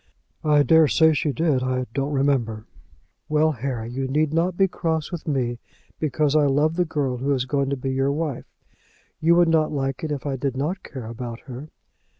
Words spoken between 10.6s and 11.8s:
care about her."